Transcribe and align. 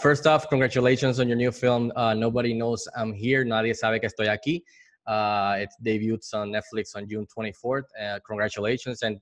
first 0.00 0.26
off, 0.26 0.48
congratulations 0.48 1.20
on 1.20 1.28
your 1.28 1.36
new 1.36 1.52
film. 1.52 1.92
Uh, 1.96 2.14
Nobody 2.14 2.54
knows 2.54 2.86
I'm 2.96 3.12
here. 3.12 3.44
Nadie 3.44 3.74
sabe 3.74 4.00
que 4.00 4.08
estoy 4.08 4.28
aquí. 4.28 4.62
Uh, 5.06 5.56
it 5.60 5.70
debuts 5.82 6.34
on 6.34 6.50
Netflix 6.50 6.94
on 6.94 7.08
June 7.08 7.26
24th. 7.26 7.84
Uh, 8.00 8.18
congratulations 8.26 9.02
and 9.02 9.18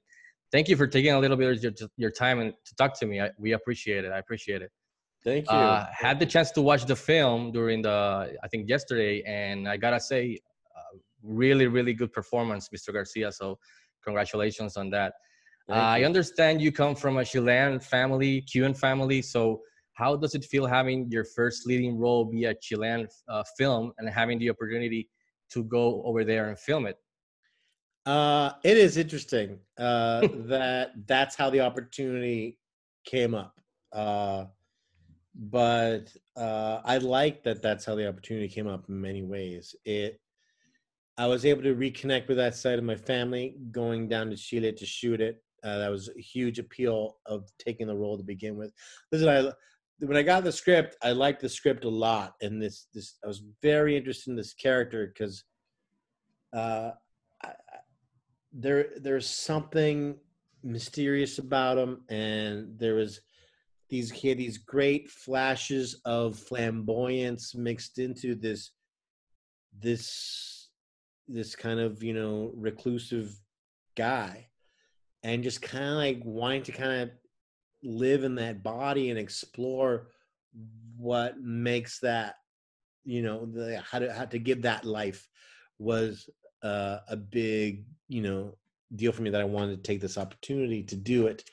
thank 0.52 0.68
you 0.68 0.76
for 0.76 0.86
taking 0.86 1.12
a 1.12 1.18
little 1.18 1.36
bit 1.36 1.56
of 1.56 1.62
your, 1.62 1.72
your 1.96 2.10
time 2.10 2.40
and 2.40 2.52
to 2.64 2.74
talk 2.76 2.98
to 2.98 3.06
me. 3.06 3.20
I, 3.20 3.30
we 3.38 3.52
appreciate 3.52 4.04
it. 4.04 4.12
I 4.12 4.18
appreciate 4.18 4.62
it. 4.62 4.70
Thank 5.24 5.50
you. 5.50 5.56
Uh, 5.56 5.86
had 5.92 6.18
the 6.18 6.26
chance 6.26 6.50
to 6.52 6.62
watch 6.62 6.86
the 6.86 6.96
film 6.96 7.50
during 7.52 7.82
the 7.82 8.36
I 8.42 8.48
think 8.48 8.68
yesterday, 8.68 9.22
and 9.26 9.68
I 9.68 9.76
gotta 9.76 9.98
say, 9.98 10.38
uh, 10.76 10.98
really, 11.22 11.66
really 11.66 11.94
good 11.94 12.12
performance, 12.12 12.68
Mr. 12.74 12.92
Garcia. 12.92 13.32
So 13.32 13.58
congratulations 14.04 14.76
on 14.76 14.90
that. 14.90 15.14
Uh, 15.68 15.72
I 15.72 16.04
understand 16.04 16.62
you 16.62 16.70
come 16.70 16.94
from 16.94 17.16
a 17.16 17.24
Chilean 17.24 17.80
family, 17.80 18.42
Cuban 18.42 18.72
family. 18.72 19.20
So 19.20 19.62
how 19.96 20.14
does 20.14 20.34
it 20.34 20.44
feel 20.44 20.66
having 20.66 21.10
your 21.10 21.24
first 21.24 21.66
leading 21.66 21.96
role 21.96 22.26
be 22.26 22.44
a 22.44 22.54
Chilean 22.54 23.08
uh, 23.28 23.42
film 23.58 23.92
and 23.98 24.08
having 24.08 24.38
the 24.38 24.50
opportunity 24.50 25.08
to 25.50 25.64
go 25.64 26.02
over 26.04 26.22
there 26.22 26.48
and 26.48 26.58
film 26.58 26.86
it? 26.86 26.98
Uh, 28.04 28.52
it 28.62 28.76
is 28.76 28.98
interesting 28.98 29.58
uh, 29.78 30.20
that 30.46 30.90
that's 31.06 31.34
how 31.34 31.48
the 31.48 31.60
opportunity 31.60 32.58
came 33.06 33.34
up. 33.34 33.58
Uh, 33.90 34.44
but 35.34 36.12
uh, 36.36 36.80
I 36.84 36.98
like 36.98 37.42
that 37.44 37.62
that's 37.62 37.86
how 37.86 37.94
the 37.94 38.06
opportunity 38.06 38.48
came 38.48 38.66
up 38.66 38.84
in 38.90 39.00
many 39.00 39.22
ways. 39.22 39.74
It, 39.86 40.20
I 41.16 41.26
was 41.26 41.46
able 41.46 41.62
to 41.62 41.74
reconnect 41.74 42.28
with 42.28 42.36
that 42.36 42.54
side 42.54 42.78
of 42.78 42.84
my 42.84 42.96
family, 42.96 43.56
going 43.70 44.08
down 44.08 44.28
to 44.28 44.36
Chile 44.36 44.72
to 44.74 44.86
shoot 44.86 45.22
it. 45.22 45.42
Uh, 45.64 45.78
that 45.78 45.90
was 45.90 46.10
a 46.10 46.20
huge 46.20 46.58
appeal 46.58 47.16
of 47.24 47.48
taking 47.58 47.86
the 47.86 47.96
role 47.96 48.18
to 48.18 48.22
begin 48.22 48.56
with. 48.56 48.72
Listen, 49.10 49.28
I 49.28 49.50
when 49.98 50.16
I 50.16 50.22
got 50.22 50.44
the 50.44 50.52
script, 50.52 50.96
I 51.02 51.12
liked 51.12 51.40
the 51.40 51.48
script 51.48 51.84
a 51.84 51.88
lot, 51.88 52.34
and 52.42 52.60
this 52.60 52.86
this 52.92 53.16
I 53.24 53.26
was 53.26 53.42
very 53.62 53.96
interested 53.96 54.30
in 54.30 54.36
this 54.36 54.54
character 54.54 55.06
because 55.06 55.44
uh, 56.54 56.90
there 58.52 58.88
there's 59.00 59.28
something 59.28 60.16
mysterious 60.62 61.38
about 61.38 61.78
him, 61.78 62.02
and 62.08 62.78
there 62.78 62.94
was 62.94 63.20
these 63.88 64.10
he 64.10 64.28
had 64.28 64.38
these 64.38 64.58
great 64.58 65.10
flashes 65.10 66.00
of 66.04 66.38
flamboyance 66.38 67.54
mixed 67.54 67.98
into 67.98 68.34
this 68.34 68.72
this 69.78 70.68
this 71.28 71.54
kind 71.54 71.80
of 71.80 72.02
you 72.02 72.12
know 72.12 72.52
reclusive 72.54 73.34
guy 73.96 74.46
and 75.22 75.42
just 75.42 75.62
kind 75.62 75.84
of 75.84 75.96
like 75.96 76.20
wanting 76.24 76.62
to 76.62 76.72
kind 76.72 77.02
of 77.02 77.10
live 77.82 78.24
in 78.24 78.34
that 78.36 78.62
body 78.62 79.10
and 79.10 79.18
explore 79.18 80.08
what 80.96 81.38
makes 81.38 82.00
that 82.00 82.36
you 83.04 83.22
know 83.22 83.46
the 83.46 83.80
how 83.80 83.98
to 83.98 84.12
how 84.12 84.24
to 84.24 84.38
give 84.38 84.62
that 84.62 84.84
life 84.84 85.28
was 85.78 86.28
uh, 86.62 86.98
a 87.08 87.16
big 87.16 87.84
you 88.08 88.22
know 88.22 88.56
deal 88.94 89.12
for 89.12 89.22
me 89.22 89.30
that 89.30 89.40
I 89.40 89.44
wanted 89.44 89.76
to 89.76 89.82
take 89.82 90.00
this 90.00 90.18
opportunity 90.18 90.82
to 90.84 90.96
do 90.96 91.26
it. 91.26 91.44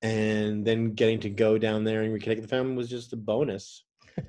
And 0.00 0.64
then 0.64 0.92
getting 0.94 1.18
to 1.20 1.30
go 1.30 1.58
down 1.58 1.82
there 1.82 2.02
and 2.02 2.14
reconnect 2.14 2.36
with 2.36 2.42
the 2.42 2.48
family 2.48 2.76
was 2.76 2.88
just 2.88 3.12
a 3.12 3.16
bonus. 3.16 3.84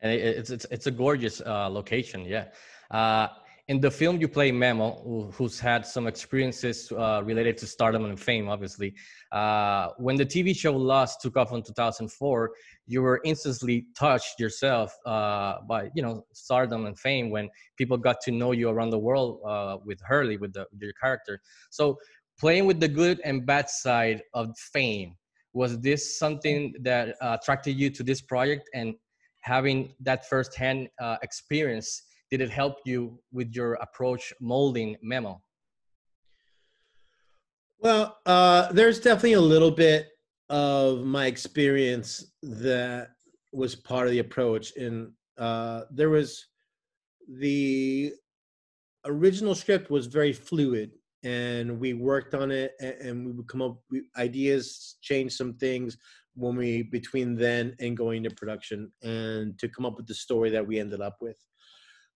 And 0.00 0.12
it's 0.12 0.50
it's 0.50 0.64
it's 0.70 0.86
a 0.86 0.92
gorgeous 0.92 1.40
uh, 1.40 1.68
location 1.68 2.24
yeah. 2.24 2.44
Uh, 2.88 3.26
in 3.68 3.80
the 3.80 3.90
film, 3.90 4.18
you 4.18 4.28
play 4.28 4.50
Memo, 4.50 5.30
who's 5.34 5.60
had 5.60 5.84
some 5.84 6.06
experiences 6.06 6.90
uh, 6.92 7.20
related 7.22 7.58
to 7.58 7.66
stardom 7.66 8.06
and 8.06 8.18
fame, 8.18 8.48
obviously. 8.48 8.94
Uh, 9.30 9.88
when 9.98 10.16
the 10.16 10.24
TV 10.24 10.56
show 10.56 10.74
Lost 10.74 11.20
took 11.20 11.36
off 11.36 11.52
in 11.52 11.62
2004, 11.62 12.50
you 12.86 13.02
were 13.02 13.20
instantly 13.26 13.86
touched 13.94 14.40
yourself 14.40 14.96
uh, 15.04 15.56
by, 15.68 15.90
you 15.94 16.02
know, 16.02 16.24
stardom 16.32 16.86
and 16.86 16.98
fame 16.98 17.28
when 17.28 17.50
people 17.76 17.98
got 17.98 18.22
to 18.22 18.30
know 18.30 18.52
you 18.52 18.70
around 18.70 18.88
the 18.88 18.98
world 18.98 19.40
uh, 19.46 19.76
with 19.84 20.00
Hurley, 20.00 20.38
with, 20.38 20.54
the, 20.54 20.66
your 20.80 20.94
character. 20.94 21.38
So 21.68 21.98
playing 22.40 22.64
with 22.64 22.80
the 22.80 22.88
good 22.88 23.20
and 23.22 23.44
bad 23.44 23.68
side 23.68 24.22
of 24.32 24.56
fame, 24.72 25.14
was 25.52 25.78
this 25.80 26.18
something 26.18 26.72
that 26.80 27.16
attracted 27.20 27.72
you 27.72 27.90
to 27.90 28.02
this 28.02 28.22
project 28.22 28.70
and 28.72 28.94
having 29.40 29.94
that 30.00 30.26
firsthand 30.26 30.88
uh, 31.00 31.16
experience 31.22 32.02
did 32.30 32.40
it 32.40 32.50
help 32.50 32.78
you 32.84 33.18
with 33.32 33.54
your 33.54 33.74
approach 33.74 34.32
molding 34.40 34.96
memo? 35.02 35.42
Well 37.78 38.18
uh, 38.26 38.72
there's 38.72 39.00
definitely 39.00 39.34
a 39.34 39.40
little 39.40 39.70
bit 39.70 40.08
of 40.50 41.04
my 41.04 41.26
experience 41.26 42.32
that 42.42 43.10
was 43.52 43.74
part 43.74 44.06
of 44.06 44.12
the 44.12 44.18
approach 44.18 44.76
and 44.76 45.12
uh, 45.38 45.82
there 45.90 46.10
was 46.10 46.46
the 47.28 48.12
original 49.04 49.54
script 49.54 49.90
was 49.90 50.06
very 50.06 50.32
fluid 50.32 50.90
and 51.24 51.78
we 51.78 51.94
worked 51.94 52.34
on 52.34 52.50
it 52.50 52.72
and 52.80 53.26
we 53.26 53.32
would 53.32 53.48
come 53.48 53.62
up 53.62 53.78
with 53.90 54.02
ideas 54.16 54.96
change 55.02 55.32
some 55.32 55.54
things 55.54 55.96
when 56.34 56.56
we 56.56 56.82
between 56.84 57.34
then 57.34 57.74
and 57.80 57.96
going 57.96 58.22
to 58.22 58.30
production 58.30 58.90
and 59.02 59.58
to 59.58 59.68
come 59.68 59.84
up 59.84 59.96
with 59.96 60.06
the 60.06 60.14
story 60.14 60.50
that 60.50 60.66
we 60.66 60.78
ended 60.78 61.00
up 61.00 61.16
with 61.20 61.36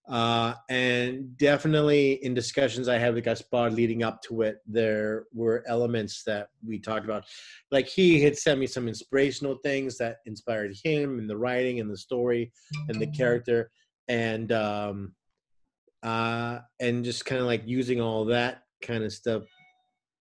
uh, 0.08 0.54
and 0.68 1.36
definitely 1.36 2.24
in 2.24 2.34
discussions 2.34 2.88
I 2.88 2.98
had 2.98 3.14
with 3.14 3.24
Gaspar 3.24 3.70
leading 3.70 4.02
up 4.02 4.20
to 4.22 4.42
it, 4.42 4.58
there 4.66 5.26
were 5.32 5.64
elements 5.66 6.24
that 6.24 6.48
we 6.66 6.78
talked 6.78 7.04
about. 7.04 7.24
Like 7.70 7.86
he 7.86 8.20
had 8.20 8.36
sent 8.36 8.58
me 8.58 8.66
some 8.66 8.88
inspirational 8.88 9.58
things 9.62 9.98
that 9.98 10.16
inspired 10.26 10.74
him 10.82 11.18
in 11.18 11.26
the 11.26 11.36
writing 11.36 11.80
and 11.80 11.90
the 11.90 11.96
story 11.96 12.52
and 12.88 13.00
the 13.00 13.06
character. 13.06 13.70
And 14.08 14.50
um, 14.50 15.14
uh, 16.02 16.58
and 16.80 17.04
just 17.04 17.24
kind 17.24 17.40
of 17.40 17.46
like 17.46 17.62
using 17.64 18.00
all 18.00 18.24
that 18.24 18.62
kind 18.82 19.04
of 19.04 19.12
stuff 19.12 19.44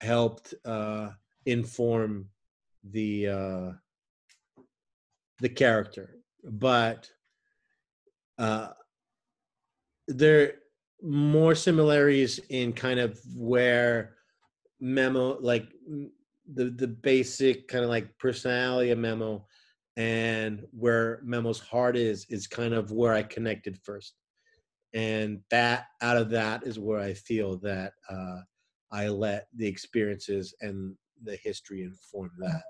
helped 0.02 0.54
uh, 0.66 1.10
inform 1.46 2.30
the 2.84 3.28
uh, 3.28 3.72
the 5.40 5.50
character. 5.50 6.18
But 6.44 7.10
uh, 8.38 8.70
there 10.18 10.54
more 11.02 11.56
similarities 11.56 12.40
in 12.50 12.74
kind 12.74 13.00
of 13.00 13.20
where 13.36 14.16
memo 14.80 15.38
like 15.40 15.68
the 16.54 16.70
the 16.72 16.88
basic 16.88 17.68
kind 17.68 17.84
of 17.84 17.90
like 17.90 18.18
personality 18.18 18.92
of 18.92 18.98
memo 18.98 19.46
and 19.98 20.66
where 20.72 21.20
memo's 21.24 21.60
heart 21.60 21.96
is 21.98 22.26
is 22.30 22.48
kind 22.48 22.74
of 22.74 22.92
where 22.92 23.14
i 23.14 23.24
connected 23.24 23.78
first. 23.84 24.14
And 24.94 25.40
that 25.52 25.86
out 26.02 26.18
of 26.18 26.30
that 26.32 26.64
is 26.66 26.80
where 26.80 27.00
i 27.00 27.14
feel 27.14 27.58
that 27.60 27.94
uh, 28.10 28.42
i 28.92 29.08
let 29.08 29.48
the 29.56 29.68
experiences 29.68 30.54
and 30.62 30.96
the 31.24 31.36
history 31.36 31.84
inform 31.84 32.32
that. 32.40 32.64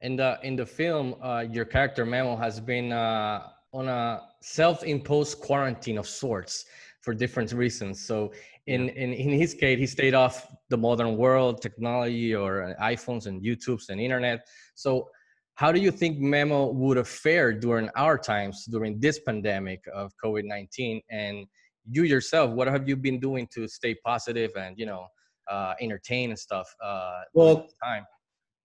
In 0.00 0.16
the 0.16 0.38
in 0.42 0.56
the 0.56 0.66
film 0.66 1.14
uh, 1.22 1.44
your 1.50 1.64
character 1.64 2.04
memo 2.06 2.36
has 2.36 2.60
been 2.60 2.92
uh, 2.92 3.48
on 3.72 3.88
a 3.88 4.22
self-imposed 4.40 5.40
quarantine 5.40 5.98
of 5.98 6.08
sorts 6.08 6.64
for 7.00 7.14
different 7.14 7.52
reasons. 7.52 8.00
So 8.04 8.32
in, 8.66 8.88
in, 8.90 9.12
in 9.12 9.30
his 9.30 9.54
case, 9.54 9.78
he 9.78 9.86
stayed 9.86 10.14
off 10.14 10.46
the 10.68 10.76
modern 10.76 11.16
world, 11.16 11.62
technology 11.62 12.34
or 12.34 12.74
iPhones 12.80 13.26
and 13.26 13.42
YouTubes 13.42 13.88
and 13.88 14.00
internet. 14.00 14.46
So 14.74 15.08
how 15.54 15.72
do 15.72 15.80
you 15.80 15.90
think 15.90 16.18
Memo 16.18 16.66
would 16.66 16.96
have 16.96 17.08
fared 17.08 17.60
during 17.60 17.88
our 17.96 18.18
times, 18.18 18.64
during 18.66 19.00
this 19.00 19.18
pandemic 19.20 19.82
of 19.94 20.12
COVID-19? 20.22 21.02
And 21.10 21.46
you 21.90 22.04
yourself, 22.04 22.50
what 22.50 22.68
have 22.68 22.88
you 22.88 22.96
been 22.96 23.18
doing 23.18 23.48
to 23.54 23.66
stay 23.68 23.94
positive 24.04 24.50
and, 24.56 24.78
you 24.78 24.86
know, 24.86 25.06
uh, 25.50 25.74
entertain 25.80 26.30
and 26.30 26.38
stuff 26.38 26.68
uh, 26.84 27.20
well, 27.32 27.66
time? 27.82 28.04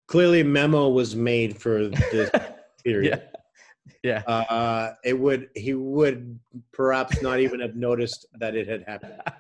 Clearly 0.08 0.42
Memo 0.42 0.88
was 0.88 1.14
made 1.14 1.56
for 1.56 1.88
this 1.88 2.30
period. 2.84 3.22
yeah 3.22 3.41
yeah. 4.02 4.22
Uh, 4.26 4.94
it 5.04 5.18
would 5.18 5.48
he 5.54 5.74
would 5.74 6.38
perhaps 6.72 7.22
not 7.22 7.40
even 7.40 7.60
have 7.60 7.76
noticed 7.76 8.26
that 8.38 8.54
it 8.54 8.68
had 8.68 8.84
happened. 8.86 9.20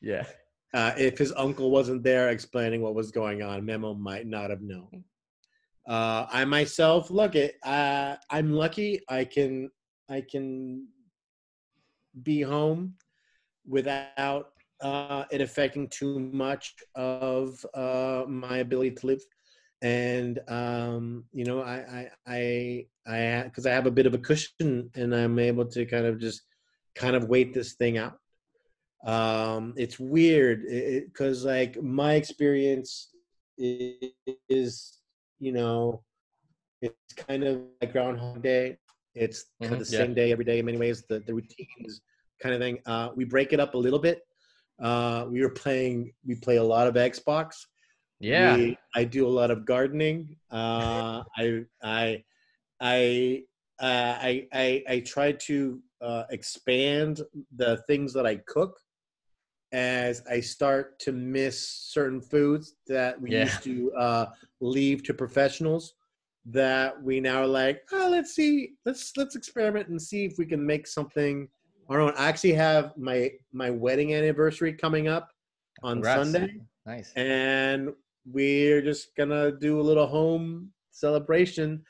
Yeah. 0.00 0.24
Uh, 0.72 0.92
if 0.96 1.18
his 1.18 1.34
uncle 1.36 1.70
wasn't 1.70 2.02
there 2.02 2.30
explaining 2.30 2.80
what 2.80 2.94
was 2.94 3.10
going 3.10 3.42
on 3.42 3.62
memo 3.64 3.92
might 3.92 4.26
not 4.26 4.48
have 4.48 4.62
known. 4.62 5.04
Uh, 5.86 6.26
i 6.30 6.44
myself 6.44 7.10
look 7.10 7.34
it 7.34 7.56
uh, 7.62 8.16
i'm 8.30 8.52
lucky 8.52 9.00
i 9.08 9.22
can 9.22 9.70
i 10.08 10.20
can 10.20 10.86
be 12.22 12.40
home 12.40 12.94
without 13.66 14.52
uh, 14.80 15.24
it 15.30 15.40
affecting 15.40 15.88
too 15.88 16.18
much 16.18 16.74
of 16.94 17.64
uh, 17.74 18.24
my 18.26 18.58
ability 18.58 18.92
to 18.92 19.06
live 19.06 19.22
and 19.82 20.40
um, 20.48 21.24
you 21.32 21.44
know 21.44 21.60
i 21.60 22.08
i 22.26 22.86
i 23.06 23.12
i 23.12 23.42
because 23.44 23.66
i 23.66 23.70
have 23.70 23.86
a 23.86 23.90
bit 23.90 24.06
of 24.06 24.14
a 24.14 24.18
cushion 24.18 24.90
and 24.94 25.14
i'm 25.14 25.38
able 25.38 25.66
to 25.66 25.84
kind 25.84 26.06
of 26.06 26.18
just 26.18 26.42
kind 26.94 27.14
of 27.14 27.28
wait 27.28 27.52
this 27.52 27.74
thing 27.74 27.98
out 27.98 28.18
um 29.04 29.74
it's 29.76 29.98
weird 29.98 30.62
because 31.04 31.44
it, 31.44 31.48
like 31.48 31.82
my 31.82 32.14
experience 32.14 33.10
is, 33.58 34.12
is 34.48 34.98
you 35.38 35.52
know 35.52 36.02
it's 36.82 37.14
kind 37.14 37.44
of 37.44 37.62
like 37.80 37.92
Groundhog 37.92 38.42
Day. 38.42 38.78
It's 39.14 39.46
kind 39.62 39.74
of 39.74 39.86
the 39.86 39.92
yeah. 39.92 40.04
same 40.04 40.14
day 40.14 40.32
every 40.32 40.44
day 40.44 40.58
in 40.58 40.66
many 40.66 40.78
ways. 40.78 41.04
The 41.08 41.20
the 41.20 41.34
routine 41.34 41.66
is 41.80 42.00
kind 42.40 42.54
of 42.54 42.60
thing. 42.60 42.78
Uh, 42.86 43.10
we 43.14 43.24
break 43.24 43.52
it 43.52 43.60
up 43.60 43.74
a 43.74 43.78
little 43.78 43.98
bit. 43.98 44.20
Uh, 44.80 45.26
we 45.28 45.40
were 45.40 45.50
playing. 45.50 46.12
We 46.26 46.34
play 46.34 46.56
a 46.56 46.62
lot 46.62 46.86
of 46.86 46.94
Xbox. 46.94 47.64
Yeah. 48.20 48.56
We, 48.56 48.78
I 48.94 49.04
do 49.04 49.26
a 49.26 49.28
lot 49.28 49.50
of 49.50 49.64
gardening. 49.66 50.36
Uh, 50.50 51.22
I 51.36 51.64
I 51.82 52.24
I 52.80 53.42
uh, 53.80 54.18
I 54.20 54.48
I 54.52 54.82
I 54.88 55.00
try 55.00 55.32
to 55.32 55.80
uh, 56.00 56.24
expand 56.30 57.22
the 57.54 57.78
things 57.86 58.12
that 58.14 58.26
I 58.26 58.36
cook 58.46 58.78
as 59.72 60.22
I 60.30 60.40
start 60.40 60.98
to 61.00 61.12
miss 61.12 61.68
certain 61.68 62.20
foods 62.20 62.74
that 62.86 63.20
we 63.20 63.32
Yeah. 63.32 63.42
used 63.44 63.62
to 63.64 63.92
uh, 63.92 64.26
leave 64.60 65.02
to 65.04 65.14
professionals. 65.14 65.94
That 66.48 67.02
we 67.02 67.18
now 67.18 67.42
are 67.42 67.46
like, 67.46 67.82
oh, 67.92 68.08
let's 68.08 68.32
see, 68.34 68.74
let's 68.84 69.16
let's 69.16 69.34
experiment 69.34 69.88
and 69.88 70.00
see 70.00 70.24
if 70.26 70.38
we 70.38 70.46
can 70.46 70.64
make 70.64 70.86
something 70.86 71.48
our 71.88 72.00
own. 72.00 72.12
I 72.16 72.28
actually 72.28 72.52
have 72.52 72.96
my 72.96 73.32
my 73.52 73.68
wedding 73.70 74.14
anniversary 74.14 74.72
coming 74.72 75.08
up 75.08 75.32
on 75.82 75.96
Congrats. 75.96 76.30
Sunday 76.32 76.60
Nice. 76.86 77.12
and 77.16 77.90
we're 78.30 78.82
just 78.82 79.14
gonna 79.16 79.52
do 79.52 79.80
a 79.80 79.82
little 79.82 80.06
home 80.06 80.70
celebration. 80.90 81.82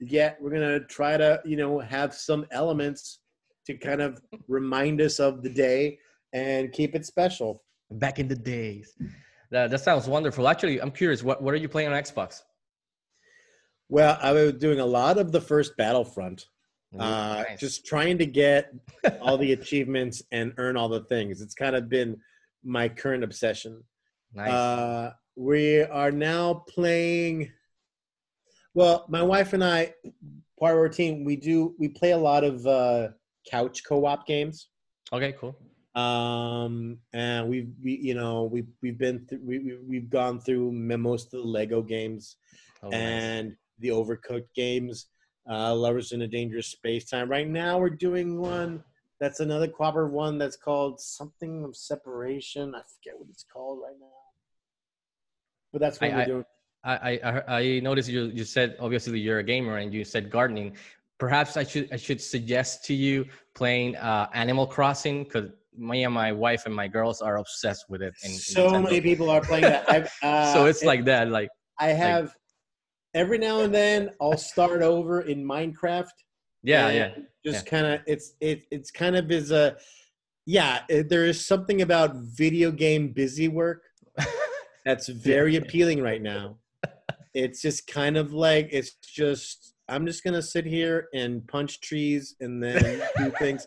Yet 0.00 0.36
we're 0.40 0.50
gonna 0.50 0.80
try 0.80 1.16
to, 1.16 1.40
you 1.44 1.56
know, 1.56 1.78
have 1.78 2.14
some 2.14 2.46
elements 2.50 3.20
to 3.66 3.76
kind 3.76 4.00
of 4.00 4.20
remind 4.48 5.00
us 5.00 5.18
of 5.18 5.42
the 5.42 5.50
day 5.50 5.98
and 6.32 6.72
keep 6.72 6.94
it 6.94 7.06
special. 7.06 7.62
Back 7.90 8.18
in 8.18 8.28
the 8.28 8.36
days. 8.36 8.94
That, 9.50 9.70
that 9.70 9.80
sounds 9.80 10.08
wonderful. 10.08 10.48
Actually, 10.48 10.80
I'm 10.80 10.90
curious. 10.90 11.22
What 11.22 11.42
what 11.42 11.54
are 11.54 11.58
you 11.58 11.68
playing 11.68 11.88
on 11.88 11.94
Xbox? 12.02 12.42
Well, 13.88 14.18
I 14.20 14.32
was 14.32 14.54
doing 14.54 14.80
a 14.80 14.86
lot 14.86 15.16
of 15.18 15.30
the 15.30 15.40
first 15.40 15.76
Battlefront, 15.76 16.46
Ooh, 16.94 16.98
uh, 16.98 17.44
nice. 17.48 17.60
just 17.60 17.86
trying 17.86 18.18
to 18.18 18.26
get 18.26 18.72
all 19.20 19.38
the 19.38 19.52
achievements 19.52 20.22
and 20.32 20.52
earn 20.58 20.76
all 20.76 20.88
the 20.88 21.04
things. 21.04 21.40
It's 21.40 21.54
kind 21.54 21.76
of 21.76 21.88
been 21.88 22.16
my 22.64 22.88
current 22.88 23.22
obsession. 23.22 23.84
nice. 24.34 24.50
Uh, 24.50 25.12
we 25.36 25.82
are 25.82 26.10
now 26.10 26.64
playing. 26.68 27.50
Well, 28.74 29.06
my 29.08 29.22
wife 29.22 29.52
and 29.52 29.62
I, 29.62 29.94
part 30.58 30.72
of 30.74 30.78
our 30.78 30.88
team, 30.88 31.24
we 31.24 31.36
do 31.36 31.74
we 31.78 31.88
play 31.88 32.12
a 32.12 32.18
lot 32.18 32.44
of 32.44 32.66
uh, 32.66 33.08
couch 33.50 33.82
co-op 33.86 34.26
games. 34.26 34.68
okay, 35.12 35.34
cool. 35.38 35.56
Um, 35.94 36.98
and 37.14 37.48
we've 37.48 37.70
we, 37.82 37.92
you 37.96 38.14
know 38.14 38.44
we've 38.44 38.68
we've 38.82 38.98
been 38.98 39.24
through, 39.26 39.40
we, 39.42 39.58
we 39.60 39.78
we've 39.88 40.10
gone 40.10 40.40
through 40.40 40.72
most 40.72 41.32
of 41.32 41.42
the 41.42 41.48
Lego 41.48 41.80
games 41.82 42.36
Oh, 42.82 42.90
nice. 42.90 43.00
and 43.00 43.56
the 43.78 43.88
Overcooked 43.88 44.52
games. 44.54 45.06
Uh, 45.48 45.72
Lovers 45.74 46.10
in 46.10 46.22
a 46.22 46.26
Dangerous 46.26 46.66
Space 46.66 47.04
Time. 47.08 47.30
Right 47.30 47.48
now, 47.48 47.78
we're 47.78 47.88
doing 47.88 48.38
one 48.40 48.82
that's 49.20 49.40
another 49.40 49.68
cooperative 49.68 50.12
one 50.12 50.38
that's 50.38 50.56
called 50.56 51.00
something 51.00 51.64
of 51.64 51.74
separation. 51.76 52.74
I 52.74 52.80
forget 52.80 53.18
what 53.18 53.28
it's 53.30 53.44
called 53.50 53.78
right 53.82 53.94
now. 53.98 54.15
But 55.76 55.80
that's 55.82 56.00
what 56.00 56.10
I- 56.10 56.14
we're 56.16 56.22
I- 56.22 56.24
doing. 56.24 56.44
I, 56.84 57.18
I 57.22 57.56
I 57.58 57.80
noticed 57.80 58.08
you 58.08 58.26
you 58.26 58.44
said 58.44 58.76
obviously 58.80 59.18
you're 59.18 59.40
a 59.40 59.42
gamer 59.42 59.76
and 59.78 59.92
you 59.92 60.04
said 60.04 60.30
gardening. 60.30 60.74
Perhaps 61.18 61.56
I 61.58 61.64
should 61.64 61.92
I 61.92 61.96
should 61.96 62.20
suggest 62.20 62.84
to 62.86 62.94
you 62.94 63.26
playing 63.54 63.96
uh, 63.96 64.28
Animal 64.32 64.66
Crossing 64.66 65.24
because 65.24 65.50
me 65.76 66.04
and 66.04 66.14
my 66.14 66.30
wife 66.32 66.64
and 66.64 66.74
my 66.74 66.88
girls 66.88 67.20
are 67.20 67.36
obsessed 67.38 67.84
with 67.90 68.00
it. 68.02 68.14
so 68.16 68.68
Nintendo. 68.70 68.84
many 68.84 69.00
people 69.02 69.28
are 69.28 69.42
playing 69.42 69.62
that. 69.64 69.84
I've, 69.90 70.10
uh, 70.22 70.52
so 70.54 70.64
it's 70.66 70.82
like 70.84 71.04
that. 71.06 71.28
Like 71.28 71.50
I 71.78 71.88
have 71.88 72.34
every 73.14 73.38
now 73.38 73.60
and 73.62 73.74
then 73.74 74.10
I'll 74.20 74.38
start 74.38 74.80
over 74.80 75.22
in 75.22 75.44
Minecraft. 75.44 76.16
yeah, 76.62 76.88
yeah. 76.90 77.10
Just 77.44 77.66
kind 77.66 77.84
of 77.86 78.00
it's 78.06 78.34
it 78.40 78.62
it's 78.70 78.90
kind 78.92 79.16
of 79.16 79.30
is 79.30 79.50
a 79.50 79.76
yeah. 80.46 80.82
It, 80.88 81.08
there 81.08 81.24
is 81.26 81.44
something 81.44 81.82
about 81.82 82.14
video 82.14 82.70
game 82.70 83.08
busy 83.12 83.48
work 83.48 83.82
that's 84.86 85.08
very 85.08 85.56
appealing 85.56 86.00
right 86.00 86.22
now. 86.22 86.56
It's 87.34 87.60
just 87.60 87.86
kind 87.86 88.16
of 88.16 88.32
like 88.32 88.70
it's 88.72 88.92
just 89.02 89.74
I'm 89.90 90.06
just 90.06 90.24
gonna 90.24 90.40
sit 90.40 90.64
here 90.64 91.08
and 91.12 91.46
punch 91.46 91.80
trees 91.82 92.34
and 92.40 92.62
then 92.64 93.02
do 93.18 93.30
things. 93.38 93.66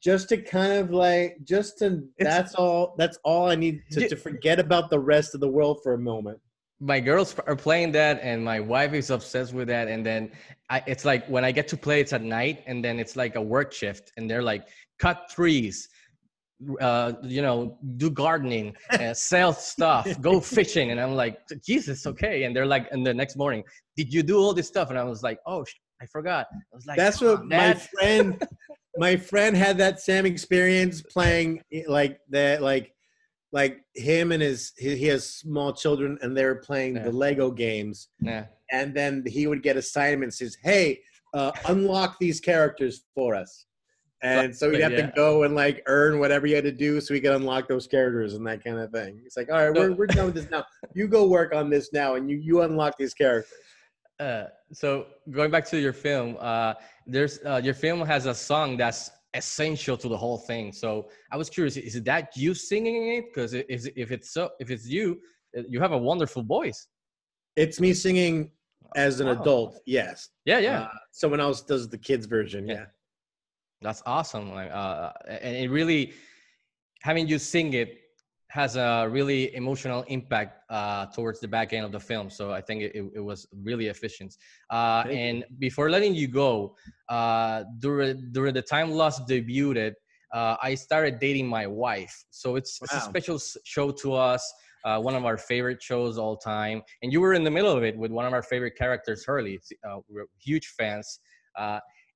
Just 0.00 0.28
to 0.30 0.36
kind 0.36 0.72
of 0.72 0.90
like, 0.90 1.36
just 1.44 1.78
to 1.78 1.86
It's- 2.18 2.24
that's 2.36 2.54
all. 2.56 2.96
That's 2.98 3.16
all 3.22 3.48
I 3.48 3.54
need 3.54 3.82
to, 3.92 4.08
to 4.08 4.16
forget 4.16 4.58
about 4.58 4.90
the 4.90 4.98
rest 4.98 5.34
of 5.36 5.40
the 5.40 5.48
world 5.48 5.78
for 5.84 5.92
a 5.94 5.98
moment. 6.12 6.38
my 6.80 6.98
girls 7.08 7.28
are 7.50 7.56
playing 7.56 7.90
that 8.00 8.16
and 8.30 8.44
my 8.44 8.58
wife 8.74 8.92
is 9.00 9.10
obsessed 9.10 9.52
with 9.58 9.68
that 9.74 9.86
and 9.88 10.00
then 10.08 10.22
I, 10.74 10.78
it's 10.92 11.04
like 11.10 11.22
when 11.34 11.44
i 11.48 11.50
get 11.58 11.66
to 11.74 11.76
play 11.86 11.98
it's 12.04 12.12
at 12.18 12.22
night 12.40 12.56
and 12.68 12.76
then 12.84 12.94
it's 13.02 13.16
like 13.22 13.34
a 13.42 13.44
work 13.56 13.70
shift 13.80 14.04
and 14.16 14.22
they're 14.30 14.46
like 14.52 14.64
cut 15.04 15.18
trees 15.36 15.76
uh, 16.80 17.12
you 17.22 17.40
know 17.42 17.78
do 17.96 18.10
gardening 18.10 18.74
uh, 18.90 19.14
sell 19.14 19.52
stuff 19.52 20.20
go 20.20 20.40
fishing 20.58 20.90
and 20.90 21.00
i'm 21.00 21.14
like 21.14 21.38
jesus 21.64 22.04
okay 22.06 22.42
and 22.44 22.54
they're 22.54 22.66
like 22.66 22.88
and 22.90 23.06
the 23.06 23.14
next 23.14 23.36
morning 23.36 23.62
did 23.96 24.12
you 24.12 24.22
do 24.24 24.38
all 24.38 24.52
this 24.52 24.66
stuff 24.66 24.90
and 24.90 24.98
i 24.98 25.04
was 25.04 25.22
like 25.22 25.38
oh 25.46 25.62
sh- 25.64 25.74
i 26.02 26.06
forgot 26.06 26.46
i 26.52 26.74
was 26.74 26.84
like 26.86 26.96
That's 26.96 27.20
what 27.20 27.40
on, 27.40 27.48
my 27.48 27.72
Dad." 27.74 27.82
friend, 27.94 28.42
my 28.96 29.16
friend 29.16 29.56
had 29.56 29.78
that 29.78 30.00
same 30.00 30.26
experience 30.26 31.00
playing 31.02 31.62
eh, 31.72 31.82
like 31.86 32.18
that, 32.30 32.60
like, 32.62 32.92
like 33.52 33.78
him 33.94 34.32
and 34.32 34.42
his 34.42 34.72
he, 34.76 34.96
he 34.96 35.06
has 35.06 35.22
small 35.34 35.72
children 35.72 36.18
and 36.22 36.36
they're 36.36 36.56
playing 36.56 36.96
Yeah. 36.96 37.04
the 37.04 37.12
Lego 37.12 37.50
games, 37.52 38.08
yeah 38.20 38.46
and 38.72 38.94
then 38.94 39.22
he 39.26 39.46
would 39.46 39.62
get 39.62 39.76
assignments. 39.76 40.38
Says, 40.40 40.56
"Hey, 40.62 41.00
uh, 41.32 41.52
unlock 41.66 42.18
these 42.18 42.40
characters 42.40 43.04
for 43.14 43.34
us." 43.34 43.64
And 44.22 44.54
so 44.56 44.70
he'd 44.70 44.80
have 44.80 44.92
Yeah. 44.92 45.06
to 45.06 45.12
go 45.14 45.44
and 45.44 45.54
like 45.54 45.82
earn 45.86 46.18
whatever 46.18 46.46
he 46.46 46.52
had 46.52 46.64
to 46.64 46.72
do 46.72 47.00
so 47.00 47.14
he 47.14 47.20
could 47.20 47.32
unlock 47.32 47.68
those 47.68 47.86
characters 47.86 48.34
and 48.34 48.44
that 48.46 48.64
kind 48.64 48.78
of 48.78 48.90
thing. 48.90 49.20
It's 49.24 49.36
like, 49.36 49.48
all 49.50 49.58
right, 49.58 49.72
we're, 49.72 49.92
we're 49.92 50.06
done 50.06 50.26
with 50.26 50.34
this 50.34 50.50
now. 50.50 50.64
You 50.94 51.06
go 51.06 51.28
work 51.28 51.54
on 51.54 51.70
this 51.70 51.92
now 51.92 52.14
and 52.16 52.28
you, 52.30 52.36
you 52.38 52.62
unlock 52.62 52.98
these 52.98 53.14
characters. 53.14 53.52
Uh, 54.18 54.46
so 54.72 55.06
going 55.30 55.50
back 55.52 55.64
to 55.66 55.78
your 55.78 55.92
film, 55.92 56.36
uh, 56.40 56.74
there's 57.06 57.38
uh, 57.46 57.60
your 57.62 57.74
film 57.74 58.04
has 58.04 58.26
a 58.26 58.34
song 58.34 58.76
that's 58.76 59.10
essential 59.34 59.96
to 59.96 60.08
the 60.08 60.16
whole 60.16 60.38
thing. 60.38 60.72
So 60.72 61.08
I 61.30 61.36
was 61.36 61.48
curious, 61.48 61.76
is 61.76 62.02
that 62.02 62.36
you 62.36 62.52
singing 62.54 63.12
it? 63.18 63.26
Because 63.32 63.52
if 63.54 63.86
if 63.96 64.10
it's 64.10 64.32
so, 64.32 64.50
if 64.58 64.70
it's 64.72 64.86
you, 64.88 65.20
uh, 65.56 65.62
you 65.68 65.78
have 65.80 65.92
a 65.92 65.98
wonderful 65.98 66.42
voice. 66.42 66.88
It's 67.54 67.78
me 67.78 67.94
singing 67.94 68.50
as 68.96 69.20
an 69.20 69.26
Wow. 69.28 69.40
adult, 69.40 69.80
yes. 69.86 70.30
Yeah, 70.44 70.58
yeah, 70.58 70.80
Uh, 70.82 70.88
someone 71.12 71.38
else 71.40 71.62
does 71.62 71.88
the 71.88 71.98
kids 71.98 72.26
version, 72.26 72.66
Yeah. 72.66 72.86
That's 73.80 74.02
awesome. 74.06 74.52
Like, 74.52 74.70
uh, 74.72 75.12
and 75.28 75.56
it 75.56 75.70
really 75.70 76.12
having 77.02 77.28
you 77.28 77.38
sing 77.38 77.74
it 77.74 78.00
has 78.50 78.76
a 78.76 79.06
really 79.10 79.54
emotional 79.54 80.02
impact 80.08 80.62
uh, 80.70 81.06
towards 81.06 81.38
the 81.38 81.48
back 81.48 81.72
end 81.72 81.84
of 81.84 81.92
the 81.92 82.00
film. 82.00 82.30
So 82.30 82.50
I 82.50 82.62
think 82.62 82.82
it, 82.82 82.96
it, 83.14 83.20
was 83.20 83.46
really 83.62 83.88
efficient. 83.88 84.36
Uh, 84.70 85.04
and 85.10 85.44
before 85.58 85.90
letting 85.90 86.14
you 86.14 86.28
go, 86.28 86.74
uh, 87.10 87.64
during 87.78 88.30
during 88.32 88.54
the 88.54 88.62
time 88.62 88.90
Lost 88.90 89.28
debuted, 89.28 89.92
uh, 90.32 90.56
I 90.62 90.74
started 90.74 91.18
dating 91.18 91.46
my 91.46 91.66
wife. 91.66 92.24
So 92.30 92.56
it's, 92.56 92.80
it's 92.82 92.94
a 92.94 93.00
special 93.00 93.38
show 93.64 93.90
to 93.90 94.14
us. 94.14 94.52
Uh, 94.84 94.98
one 94.98 95.14
of 95.14 95.26
our 95.26 95.36
favorite 95.36 95.82
shows 95.82 96.16
all 96.16 96.36
time, 96.36 96.80
and 97.02 97.12
you 97.12 97.20
were 97.20 97.34
in 97.34 97.44
the 97.44 97.50
middle 97.50 97.72
of 97.76 97.82
it 97.82 97.98
with 97.98 98.12
one 98.12 98.24
of 98.24 98.32
our 98.32 98.42
favorite 98.42 98.76
characters, 98.78 99.24
Hurley. 99.24 99.60
Uh, 99.86 99.98
we're 100.08 100.26
huge 100.40 100.68
fans. 100.68 101.18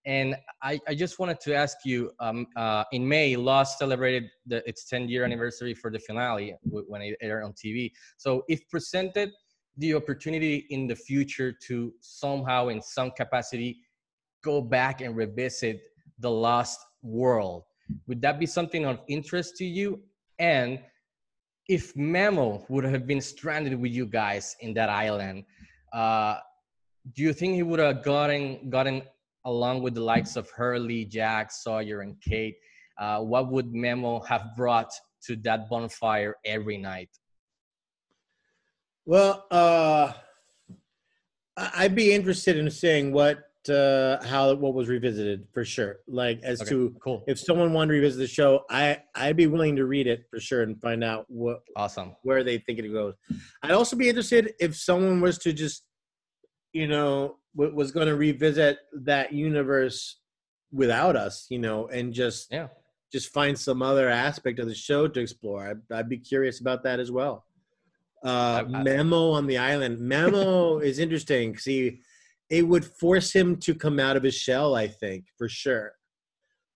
And 0.05 0.37
I, 0.63 0.81
I 0.89 0.95
just 0.95 1.19
wanted 1.19 1.41
to 1.41 1.55
ask 1.55 1.79
you 1.85 2.11
um, 2.19 2.47
uh, 2.57 2.85
in 2.93 3.07
May, 3.07 3.37
Lost 3.37 3.79
celebrated 3.79 4.25
the, 4.47 4.67
its 4.69 4.85
10 4.85 5.09
year 5.09 5.25
anniversary 5.25 5.75
for 5.75 5.91
the 5.91 5.99
finale 5.99 6.57
when 6.65 7.03
it 7.03 7.17
aired 7.21 7.45
on 7.45 7.53
TV. 7.53 7.93
So, 8.17 8.43
if 8.49 8.69
presented 8.69 9.31
the 9.77 9.95
opportunity 9.95 10.67
in 10.71 10.87
the 10.87 10.97
future 10.97 11.53
to 11.67 11.93
somehow, 12.01 12.69
in 12.69 12.83
some 12.83 13.13
capacity, 13.13 13.79
go 14.43 14.61
back 14.61 15.01
and 15.01 15.17
revisit 15.17 15.81
the 16.19 16.31
Lost 16.31 16.81
world, 17.03 17.65
would 18.07 18.21
that 18.23 18.39
be 18.39 18.47
something 18.47 18.85
of 18.85 19.01
interest 19.09 19.57
to 19.57 19.65
you? 19.65 20.01
And 20.39 20.81
if 21.69 21.97
Memo 21.97 22.65
would 22.69 22.85
have 22.85 23.07
been 23.07 23.21
stranded 23.21 23.81
with 23.81 23.93
you 23.93 24.07
guys 24.07 24.57
in 24.61 24.75
that 24.75 24.91
island, 24.91 25.45
uh, 25.93 26.37
do 27.15 27.23
you 27.23 27.33
think 27.33 27.55
he 27.55 27.63
would 27.63 27.81
have 27.81 28.03
gotten 28.03 28.71
gotten 28.71 29.03
along 29.45 29.83
with 29.83 29.95
the 29.95 30.01
likes 30.01 30.37
of 30.37 30.51
Hurley, 30.51 31.05
Jack, 31.05 31.51
Sawyer, 31.51 32.01
and 32.01 32.21
Kate? 32.21 32.57
Uh, 32.99 33.21
what 33.21 33.51
would 33.51 33.73
Memo 33.73 34.21
have 34.21 34.51
brought 34.57 34.93
to 35.27 35.37
that 35.37 35.69
bonfire 35.69 36.37
every 36.45 36.79
night? 36.79 37.09
Well, 39.05 39.47
uh, 39.51 40.13
I'd 41.57 41.95
be 41.95 42.13
interested 42.13 42.57
in 42.57 42.71
seeing 42.71 43.13
what, 43.13 43.45
uh, 43.69 44.25
how, 44.25 44.55
what 44.55 44.75
was 44.75 44.89
revisited 44.89 45.47
for 45.53 45.65
sure. 45.65 45.97
Like 46.07 46.41
as 46.43 46.61
Okay, 46.61 46.71
to 46.71 46.95
cool, 47.03 47.25
if 47.27 47.39
someone 47.39 47.73
wanted 47.73 47.95
to 47.95 48.01
revisit 48.01 48.21
the 48.21 48.27
show, 48.27 48.65
I, 48.71 48.99
I'd 49.15 49.37
be 49.37 49.49
willing 49.49 49.75
to 49.77 49.87
read 49.87 50.07
it 50.07 50.27
for 50.31 50.39
sure 50.39 50.63
and 50.63 50.81
find 50.81 51.03
out 51.03 51.27
what, 51.29 51.63
awesome. 51.77 52.15
where 52.23 52.45
they 52.45 52.59
think 52.59 52.79
it 52.79 52.93
goes. 52.93 53.15
I'd 53.63 53.73
also 53.73 53.97
be 53.97 54.09
interested 54.09 54.53
if 54.61 54.77
someone 54.77 55.21
was 55.21 55.39
to 55.39 55.53
just, 55.53 55.85
you 56.73 56.87
know, 56.87 57.39
w- 57.57 57.75
was 57.75 57.91
going 57.93 58.07
to 58.09 58.17
revisit 58.17 58.79
that 59.05 59.33
universe 59.33 60.19
without 60.73 61.17
us, 61.17 61.47
you 61.51 61.59
know, 61.59 61.87
and 61.89 62.13
just 62.13 62.51
Yeah. 62.53 62.69
just 63.13 63.33
find 63.33 63.59
some 63.59 63.83
other 63.83 64.09
aspect 64.09 64.59
of 64.59 64.67
the 64.69 64.75
show 64.75 65.07
to 65.09 65.21
explore. 65.21 65.69
I'd, 65.69 65.93
I'd 65.97 66.09
be 66.09 66.19
curious 66.19 66.61
about 66.61 66.83
that 66.85 66.99
as 67.01 67.11
well. 67.11 67.45
Uh, 68.25 68.65
I- 68.73 68.79
I- 68.79 68.83
Memo 68.83 69.31
on 69.31 69.47
the 69.47 69.59
island. 69.59 69.99
Memo 70.01 70.79
is 70.91 70.99
interesting. 70.99 71.57
See, 71.59 72.01
it 72.49 72.63
would 72.67 72.85
force 72.85 73.33
him 73.33 73.57
to 73.57 73.75
come 73.75 73.99
out 74.01 74.17
of 74.17 74.23
his 74.23 74.35
shell. 74.35 74.75
I 74.75 74.87
think 74.89 75.27
for 75.39 75.49
sure. 75.49 75.93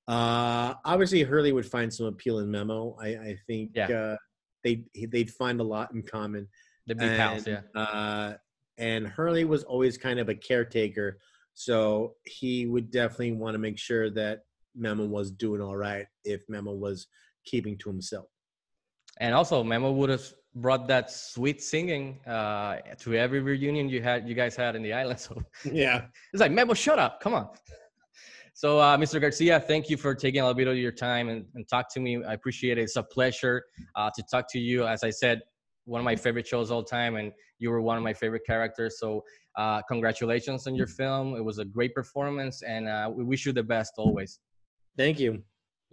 Uh, 0.09 0.75
obviously, 0.85 1.23
Hurley 1.23 1.52
would 1.52 1.66
find 1.66 1.92
some 1.92 2.06
appeal 2.06 2.38
in 2.38 2.50
Memo. 2.50 2.97
I, 3.00 3.09
I 3.09 3.38
think 3.47 3.73
Yeah. 3.75 3.88
uh, 3.88 4.16
they 4.62 4.85
they'd 5.09 5.30
find 5.30 5.61
a 5.61 5.64
lot 5.64 5.92
in 5.92 6.02
common. 6.02 6.49
The 6.87 6.95
big 6.95 7.16
pals, 7.16 7.47
yeah. 7.47 7.62
Uh, 7.75 8.35
and 8.78 9.06
Hurley 9.06 9.45
was 9.45 9.64
always 9.64 9.97
kind 9.99 10.18
of 10.18 10.28
a 10.28 10.35
caretaker, 10.35 11.18
so 11.54 12.14
he 12.25 12.66
would 12.66 12.90
definitely 12.90 13.33
want 13.33 13.54
to 13.54 13.59
make 13.59 13.78
sure 13.78 14.11
that 14.11 14.40
Memo 14.75 15.04
was 15.06 15.30
doing 15.30 15.61
all 15.61 15.76
right 15.76 16.06
if 16.25 16.42
Memo 16.49 16.73
was 16.73 17.06
keeping 17.45 17.78
to 17.78 17.88
himself. 17.88 18.26
And 19.21 19.35
also, 19.35 19.62
Memo 19.64 19.90
would 19.92 20.11
have 20.11 20.26
brought 20.54 20.87
that 20.88 21.11
sweet 21.11 21.62
singing 21.62 22.18
uh, 22.26 22.76
to 22.99 23.14
every 23.14 23.40
reunion 23.40 23.88
you 23.88 24.02
had, 24.02 24.28
you 24.28 24.35
guys 24.35 24.56
had 24.56 24.76
in 24.76 24.83
the 24.83 24.92
island. 24.92 25.18
So 25.26 25.42
Yeah. 25.64 26.06
it's 26.33 26.40
like 26.40 26.52
Memo, 26.52 26.75
shut 26.75 26.99
up, 26.99 27.21
come 27.21 27.35
on. 27.35 27.49
So, 28.54 28.78
uh, 28.78 28.97
Mr. 28.97 29.21
Garcia, 29.21 29.61
thank 29.61 29.90
you 29.90 29.99
for 29.99 30.14
taking 30.14 30.40
a 30.40 30.45
little 30.45 30.56
bit 30.56 30.66
of 30.66 30.78
your 30.78 30.90
time 30.90 31.28
and, 31.28 31.45
and 31.54 31.68
talk 31.68 31.92
to 31.92 32.00
me. 32.00 32.25
I 32.25 32.33
appreciate 32.33 32.78
it. 32.78 32.85
It's 32.85 32.97
a 32.97 33.02
pleasure 33.02 33.62
uh, 33.95 34.09
to 34.16 34.23
talk 34.30 34.50
to 34.52 34.59
you. 34.59 34.87
As 34.87 35.04
I 35.04 35.11
said, 35.11 35.42
one 35.85 36.00
of 36.00 36.06
my 36.06 36.16
favorite 36.16 36.47
shows 36.47 36.71
all 36.71 36.83
time, 36.83 37.16
and 37.16 37.33
you 37.59 37.71
were 37.71 37.81
one 37.81 37.97
of 37.97 38.03
my 38.03 38.13
favorite 38.13 38.43
characters. 38.47 38.99
So, 38.99 39.25
uh, 39.57 39.83
congratulations 39.83 40.67
on 40.67 40.75
your 40.75 40.87
film. 40.87 41.35
It 41.35 41.45
was 41.45 41.59
a 41.59 41.65
great 41.65 41.95
performance, 41.95 42.63
and 42.63 42.89
uh, 42.89 43.11
we 43.13 43.25
wish 43.25 43.47
you 43.47 43.53
the 43.53 43.63
best 43.63 43.95
always. 43.99 44.41
Thank 44.97 45.19
you. 45.19 45.43